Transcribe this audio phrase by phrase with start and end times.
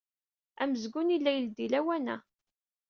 [0.61, 2.17] Amezgun yella ileddey lawan-a.